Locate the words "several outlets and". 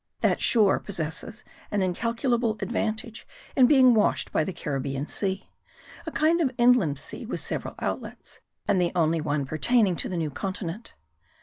7.39-8.81